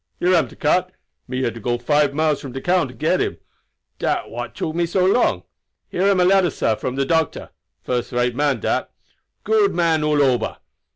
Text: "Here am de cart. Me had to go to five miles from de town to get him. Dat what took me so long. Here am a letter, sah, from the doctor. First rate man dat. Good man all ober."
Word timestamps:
"Here 0.19 0.33
am 0.33 0.47
de 0.47 0.55
cart. 0.55 0.91
Me 1.27 1.43
had 1.43 1.53
to 1.53 1.59
go 1.59 1.77
to 1.77 1.83
five 1.83 2.11
miles 2.15 2.41
from 2.41 2.53
de 2.53 2.59
town 2.59 2.87
to 2.87 2.93
get 2.95 3.21
him. 3.21 3.37
Dat 3.99 4.31
what 4.31 4.55
took 4.55 4.73
me 4.73 4.87
so 4.87 5.05
long. 5.05 5.43
Here 5.89 6.07
am 6.09 6.19
a 6.19 6.25
letter, 6.25 6.49
sah, 6.49 6.73
from 6.73 6.95
the 6.95 7.05
doctor. 7.05 7.51
First 7.83 8.11
rate 8.11 8.33
man 8.35 8.61
dat. 8.61 8.89
Good 9.43 9.75
man 9.75 10.03
all 10.03 10.23
ober." 10.23 10.57